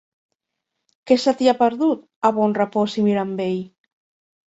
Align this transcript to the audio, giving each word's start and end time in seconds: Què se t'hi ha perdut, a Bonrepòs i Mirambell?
Què 1.11 1.17
se 1.25 1.35
t'hi 1.43 1.51
ha 1.53 1.55
perdut, 1.61 2.03
a 2.25 2.35
Bonrepòs 2.41 2.99
i 3.05 3.09
Mirambell? 3.13 3.65